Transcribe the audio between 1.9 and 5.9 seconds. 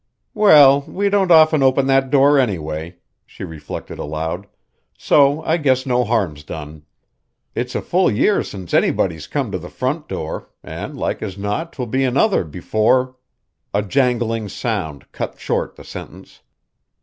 door, anyway," she reflected aloud, "so I guess